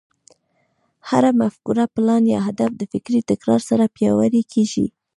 [1.09, 4.85] هره مفکوره، پلان، يا هدف د فکري تکرار سره پياوړی کېږي.